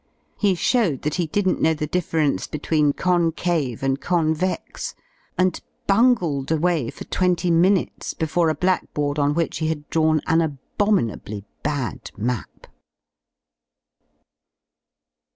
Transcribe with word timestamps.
He 0.39 0.55
showed 0.55 1.03
that 1.03 1.13
he 1.21 1.27
didn't 1.27 1.61
know 1.61 1.75
the 1.75 1.85
difference 1.85 2.47
between 2.47 2.91
concave 2.91 3.83
and 3.83 4.01
convex, 4.01 4.95
and 5.37 5.61
bungled 5.85 6.51
away 6.51 6.89
for 6.89 7.03
twenty 7.03 7.51
minutes 7.51 8.15
before 8.15 8.49
a 8.49 8.55
blackboard 8.55 9.19
on 9.19 9.35
which 9.35 9.59
he 9.59 9.67
had 9.67 9.87
drawn 9.91 10.19
an 10.25 10.41
abominably 10.41 11.45
bad 11.61 12.09
map. 12.17 12.65